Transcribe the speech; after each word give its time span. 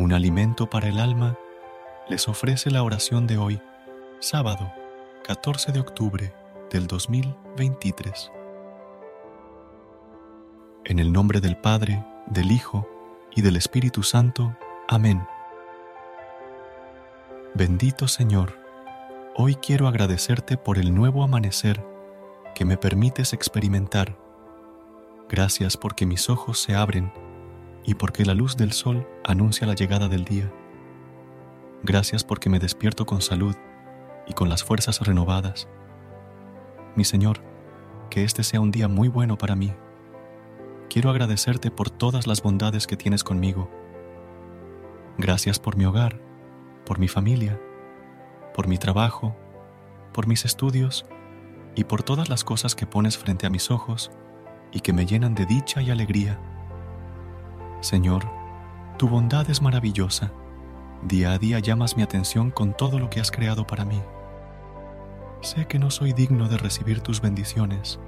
Un 0.00 0.14
alimento 0.14 0.70
para 0.70 0.88
el 0.88 0.98
alma, 0.98 1.36
les 2.08 2.26
ofrece 2.26 2.70
la 2.70 2.82
oración 2.82 3.26
de 3.26 3.36
hoy, 3.36 3.60
sábado 4.18 4.72
14 5.24 5.72
de 5.72 5.80
octubre 5.80 6.32
del 6.70 6.86
2023. 6.86 8.32
En 10.86 10.98
el 11.00 11.12
nombre 11.12 11.42
del 11.42 11.58
Padre, 11.58 12.02
del 12.26 12.50
Hijo 12.50 12.88
y 13.36 13.42
del 13.42 13.56
Espíritu 13.56 14.02
Santo. 14.02 14.56
Amén. 14.88 15.22
Bendito 17.52 18.08
Señor, 18.08 18.58
hoy 19.36 19.54
quiero 19.56 19.86
agradecerte 19.86 20.56
por 20.56 20.78
el 20.78 20.94
nuevo 20.94 21.22
amanecer 21.22 21.84
que 22.54 22.64
me 22.64 22.78
permites 22.78 23.34
experimentar. 23.34 24.16
Gracias 25.28 25.76
porque 25.76 26.06
mis 26.06 26.30
ojos 26.30 26.58
se 26.58 26.74
abren 26.74 27.12
y 27.84 27.94
porque 27.94 28.24
la 28.24 28.34
luz 28.34 28.56
del 28.56 28.72
sol 28.72 29.06
anuncia 29.24 29.66
la 29.66 29.74
llegada 29.74 30.08
del 30.08 30.24
día. 30.24 30.52
Gracias 31.82 32.24
porque 32.24 32.50
me 32.50 32.58
despierto 32.58 33.06
con 33.06 33.22
salud 33.22 33.56
y 34.26 34.34
con 34.34 34.48
las 34.48 34.62
fuerzas 34.62 35.00
renovadas. 35.00 35.68
Mi 36.94 37.04
Señor, 37.04 37.40
que 38.10 38.24
este 38.24 38.42
sea 38.42 38.60
un 38.60 38.70
día 38.70 38.88
muy 38.88 39.08
bueno 39.08 39.38
para 39.38 39.56
mí. 39.56 39.72
Quiero 40.90 41.10
agradecerte 41.10 41.70
por 41.70 41.88
todas 41.88 42.26
las 42.26 42.42
bondades 42.42 42.86
que 42.86 42.96
tienes 42.96 43.24
conmigo. 43.24 43.70
Gracias 45.18 45.58
por 45.58 45.76
mi 45.76 45.84
hogar, 45.84 46.20
por 46.84 46.98
mi 46.98 47.08
familia, 47.08 47.60
por 48.54 48.66
mi 48.66 48.76
trabajo, 48.76 49.36
por 50.12 50.26
mis 50.26 50.44
estudios 50.44 51.06
y 51.76 51.84
por 51.84 52.02
todas 52.02 52.28
las 52.28 52.42
cosas 52.42 52.74
que 52.74 52.86
pones 52.86 53.16
frente 53.16 53.46
a 53.46 53.50
mis 53.50 53.70
ojos 53.70 54.10
y 54.72 54.80
que 54.80 54.92
me 54.92 55.06
llenan 55.06 55.34
de 55.34 55.46
dicha 55.46 55.80
y 55.80 55.90
alegría. 55.90 56.40
Señor, 57.80 58.24
tu 58.98 59.08
bondad 59.08 59.48
es 59.48 59.62
maravillosa. 59.62 60.30
Día 61.02 61.32
a 61.32 61.38
día 61.38 61.60
llamas 61.60 61.96
mi 61.96 62.02
atención 62.02 62.50
con 62.50 62.76
todo 62.76 62.98
lo 62.98 63.08
que 63.08 63.20
has 63.20 63.30
creado 63.30 63.66
para 63.66 63.86
mí. 63.86 64.02
Sé 65.40 65.66
que 65.66 65.78
no 65.78 65.90
soy 65.90 66.12
digno 66.12 66.48
de 66.48 66.58
recibir 66.58 67.00
tus 67.00 67.22
bendiciones 67.22 67.98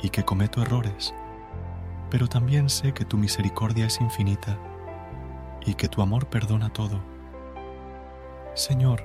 y 0.00 0.10
que 0.10 0.24
cometo 0.24 0.62
errores, 0.62 1.12
pero 2.10 2.28
también 2.28 2.68
sé 2.68 2.94
que 2.94 3.04
tu 3.04 3.16
misericordia 3.16 3.86
es 3.86 4.00
infinita 4.00 4.56
y 5.66 5.74
que 5.74 5.88
tu 5.88 6.00
amor 6.00 6.28
perdona 6.28 6.72
todo. 6.72 7.00
Señor, 8.54 9.02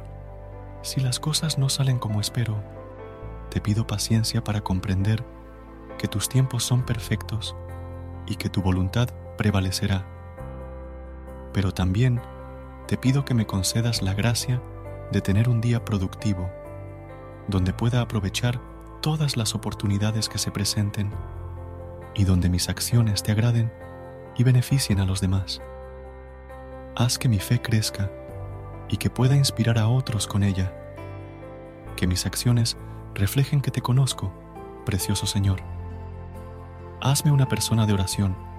si 0.84 1.02
las 1.02 1.20
cosas 1.20 1.58
no 1.58 1.70
salen 1.70 1.98
como 1.98 2.22
espero, 2.22 2.64
te 3.50 3.60
pido 3.60 3.88
paciencia 3.88 4.44
para 4.44 4.62
comprender 4.62 5.26
que 5.98 6.08
tus 6.08 6.30
tiempos 6.30 6.64
son 6.64 6.86
perfectos 6.86 7.56
y 8.28 8.36
que 8.36 8.50
tu 8.50 8.62
voluntad 8.62 9.10
prevalecerá. 9.38 10.06
Pero 11.54 11.74
también 11.74 12.22
te 12.88 12.98
pido 12.98 13.26
que 13.26 13.34
me 13.34 13.46
concedas 13.46 14.02
la 14.02 14.14
gracia 14.14 14.62
de 15.12 15.22
tener 15.22 15.50
un 15.50 15.62
día 15.62 15.86
productivo, 15.86 16.50
donde 17.48 17.74
pueda 17.74 18.02
aprovechar 18.02 18.60
todas 19.02 19.38
las 19.38 19.56
oportunidades 19.56 20.30
que 20.30 20.38
se 20.38 20.52
presenten 20.52 21.12
y 22.16 22.24
donde 22.24 22.50
mis 22.50 22.70
acciones 22.70 23.24
te 23.24 23.32
agraden 23.32 23.72
y 24.38 24.44
beneficien 24.44 25.00
a 25.00 25.06
los 25.06 25.22
demás. 25.22 25.62
Haz 26.96 27.18
que 27.18 27.30
mi 27.30 27.40
fe 27.40 27.62
crezca 27.62 28.12
y 28.90 28.98
que 28.98 29.10
pueda 29.10 29.36
inspirar 29.36 29.78
a 29.78 29.88
otros 29.88 30.28
con 30.28 30.44
ella. 30.44 30.74
Que 31.96 32.08
mis 32.08 32.26
acciones 32.26 32.78
reflejen 33.14 33.62
que 33.62 33.72
te 33.72 33.82
conozco, 33.82 34.32
precioso 34.86 35.26
Señor. 35.26 35.60
Hazme 37.02 37.32
una 37.32 37.48
persona 37.48 37.86
de 37.86 37.94
oración 37.94 38.53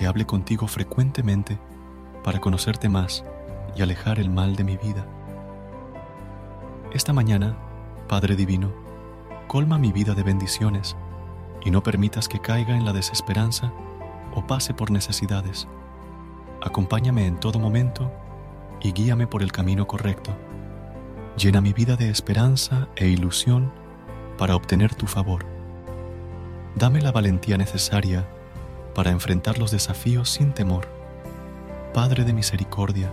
que 0.00 0.06
hable 0.06 0.24
contigo 0.24 0.66
frecuentemente 0.66 1.58
para 2.24 2.40
conocerte 2.40 2.88
más 2.88 3.22
y 3.76 3.82
alejar 3.82 4.18
el 4.18 4.30
mal 4.30 4.56
de 4.56 4.64
mi 4.64 4.78
vida. 4.78 5.06
Esta 6.94 7.12
mañana, 7.12 7.58
Padre 8.08 8.34
Divino, 8.34 8.72
colma 9.46 9.76
mi 9.76 9.92
vida 9.92 10.14
de 10.14 10.22
bendiciones 10.22 10.96
y 11.62 11.70
no 11.70 11.82
permitas 11.82 12.28
que 12.28 12.40
caiga 12.40 12.74
en 12.74 12.86
la 12.86 12.94
desesperanza 12.94 13.74
o 14.34 14.46
pase 14.46 14.72
por 14.72 14.90
necesidades. 14.90 15.68
Acompáñame 16.62 17.26
en 17.26 17.38
todo 17.38 17.58
momento 17.58 18.10
y 18.80 18.92
guíame 18.92 19.26
por 19.26 19.42
el 19.42 19.52
camino 19.52 19.86
correcto. 19.86 20.34
Llena 21.36 21.60
mi 21.60 21.74
vida 21.74 21.96
de 21.96 22.08
esperanza 22.08 22.88
e 22.96 23.06
ilusión 23.08 23.70
para 24.38 24.56
obtener 24.56 24.94
tu 24.94 25.06
favor. 25.06 25.44
Dame 26.74 27.02
la 27.02 27.12
valentía 27.12 27.58
necesaria 27.58 28.26
para 29.00 29.12
enfrentar 29.12 29.56
los 29.56 29.70
desafíos 29.70 30.28
sin 30.28 30.52
temor. 30.52 30.86
Padre 31.94 32.24
de 32.24 32.34
misericordia, 32.34 33.10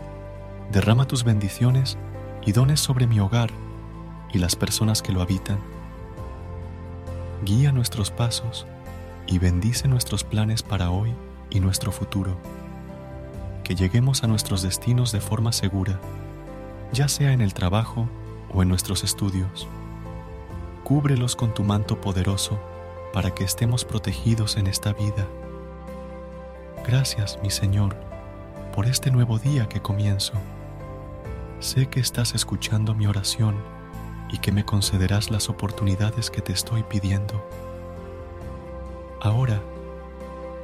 derrama 0.70 1.08
tus 1.08 1.24
bendiciones 1.24 1.98
y 2.46 2.52
dones 2.52 2.81
sobre 2.81 3.08
mi 3.08 3.22
hogar 3.22 3.52
y 4.34 4.40
las 4.40 4.58
personas 4.58 5.02
que 5.02 5.14
lo 5.14 5.22
habitan. 5.22 5.59
Guía 7.46 7.72
nuestros 7.72 8.12
pasos 8.12 8.68
y 9.28 9.40
bendice 9.40 9.88
nuestros 9.88 10.25
planes 10.25 10.62
para 10.62 10.92
hoy 10.92 11.14
y 11.50 11.62
nuestro 11.62 11.94
futuro. 11.94 12.38
Que 13.64 13.74
lleguemos 13.74 14.25
a 14.25 14.28
nuestros 14.28 14.64
destinos 14.64 15.14
de 15.14 15.22
forma 15.22 15.54
segura, 15.54 16.02
ya 16.92 17.08
sea 17.08 17.31
en 17.31 17.40
el 17.40 17.54
trabajo 17.54 18.09
o 18.54 18.62
en 18.62 18.68
nuestros 18.68 19.06
estudios. 19.06 19.69
Cúbrelos 20.84 21.38
con 21.38 21.54
tu 21.54 21.64
manto 21.64 22.02
poderoso 22.02 22.59
para 23.14 23.34
que 23.34 23.46
estemos 23.46 23.86
protegidos 23.86 24.58
en 24.58 24.68
esta 24.68 24.92
vida. 24.92 25.25
Gracias, 26.88 27.38
mi 27.44 27.50
Señor, 27.50 27.98
por 28.74 28.86
este 28.86 29.12
nuevo 29.12 29.40
día 29.40 29.68
que 29.68 29.81
comienzo. 29.81 30.31
Sé 31.59 31.88
que 31.88 32.00
estás 32.00 32.34
escuchando 32.34 32.96
mi 32.96 33.08
oración 33.08 33.58
y 34.31 34.38
que 34.38 34.53
me 34.53 34.64
concederás 34.64 35.30
las 35.30 35.50
oportunidades 35.50 36.31
que 36.31 36.42
te 36.42 36.53
estoy 36.53 36.84
pidiendo. 36.84 37.46
Ahora, 39.20 39.62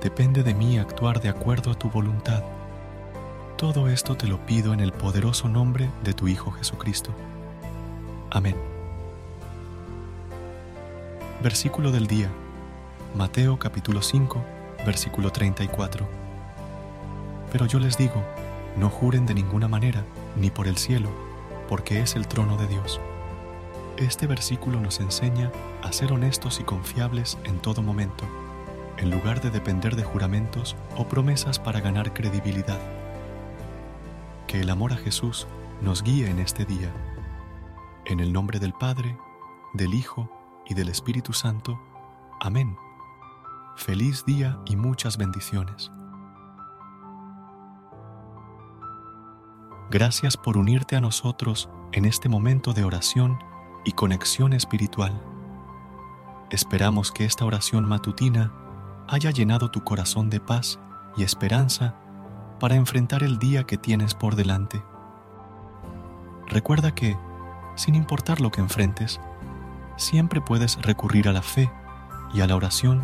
depende 0.02 0.44
de 0.44 0.54
mí 0.54 0.78
actuar 0.78 1.20
de 1.20 1.28
acuerdo 1.28 1.72
a 1.72 1.76
tu 1.76 1.90
voluntad. 1.90 2.42
Todo 3.58 3.90
esto 3.90 4.16
te 4.16 4.28
lo 4.28 4.46
pido 4.46 4.74
en 4.74 4.80
el 4.80 4.94
poderoso 4.94 5.50
nombre 5.50 5.90
de 6.06 6.14
tu 6.14 6.30
Hijo 6.30 6.52
Jesucristo. 6.52 7.12
Amén. 8.30 8.56
Versículo 11.42 11.92
del 11.92 12.08
día. 12.08 12.30
Mateo 13.14 13.60
capítulo 13.60 14.02
5 14.02 14.53
versículo 14.86 15.32
34. 15.32 16.08
Pero 17.52 17.66
yo 17.66 17.80
les 17.80 17.98
digo, 17.98 18.24
no 18.78 18.90
juren 18.90 19.26
de 19.26 19.34
ninguna 19.34 19.68
manera, 19.68 20.04
ni 20.36 20.50
por 20.50 20.68
el 20.68 20.78
cielo, 20.78 21.10
porque 21.70 22.02
es 22.02 22.16
el 22.16 22.28
trono 22.28 22.58
de 22.58 22.68
Dios. 22.68 23.00
Este 23.98 24.26
versículo 24.26 24.80
nos 24.80 25.00
enseña 25.00 25.52
a 25.84 25.92
ser 25.92 26.12
honestos 26.12 26.60
y 26.60 26.64
confiables 26.64 27.38
en 27.44 27.60
todo 27.60 27.84
momento, 27.84 28.26
en 28.98 29.12
lugar 29.12 29.42
de 29.42 29.52
depender 29.52 29.96
de 29.96 30.04
juramentos 30.04 30.76
o 30.98 31.08
promesas 31.08 31.60
para 31.60 31.80
ganar 31.80 32.14
credibilidad. 32.14 32.80
Que 34.48 34.62
el 34.62 34.70
amor 34.70 34.94
a 34.94 34.98
Jesús 34.98 35.48
nos 35.82 36.02
guíe 36.02 36.30
en 36.30 36.40
este 36.40 36.66
día. 36.66 36.92
En 38.06 38.20
el 38.20 38.34
nombre 38.34 38.60
del 38.60 38.74
Padre, 38.74 39.16
del 39.74 39.94
Hijo 39.94 40.30
y 40.66 40.74
del 40.74 40.90
Espíritu 40.90 41.34
Santo. 41.34 41.80
Amén. 42.40 42.76
Feliz 43.76 44.24
día 44.24 44.60
y 44.66 44.76
muchas 44.76 45.18
bendiciones. 45.18 45.92
Gracias 49.90 50.38
por 50.38 50.58
unirte 50.58 50.96
a 50.96 51.02
nosotros 51.02 51.70
en 51.92 52.06
este 52.06 52.30
momento 52.30 52.74
de 52.74 52.84
oración 52.84 53.40
y 53.84 53.94
conexión 53.94 54.54
espiritual. 54.54 55.20
Esperamos 56.52 57.12
que 57.12 57.26
esta 57.26 57.46
oración 57.46 57.86
matutina 57.86 58.54
haya 59.08 59.32
llenado 59.32 59.72
tu 59.72 59.84
corazón 59.84 60.30
de 60.30 60.40
paz 60.40 60.80
y 61.18 61.24
esperanza 61.24 61.96
para 62.60 62.76
enfrentar 62.76 63.24
el 63.24 63.40
día 63.40 63.64
que 63.64 63.78
tienes 63.78 64.14
por 64.14 64.36
delante. 64.36 64.84
Recuerda 66.48 66.94
que, 66.94 67.18
sin 67.76 67.96
importar 67.96 68.40
lo 68.40 68.52
que 68.52 68.62
enfrentes, 68.62 69.20
siempre 69.98 70.42
puedes 70.42 70.80
recurrir 70.84 71.28
a 71.28 71.34
la 71.34 71.42
fe 71.42 71.72
y 72.34 72.42
a 72.42 72.48
la 72.48 72.56
oración 72.56 73.04